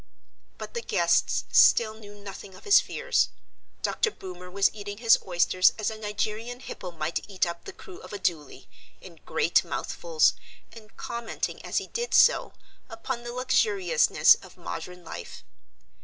[0.57, 3.29] But the guests still knew nothing of his fears.
[3.83, 4.09] Dr.
[4.09, 8.11] Boomer was eating his oysters as a Nigerian hippo might eat up the crew of
[8.11, 8.67] a doolie,
[8.99, 10.33] in great mouthfuls,
[10.71, 12.53] and commenting as he did so
[12.89, 15.43] upon the luxuriousness of modern life.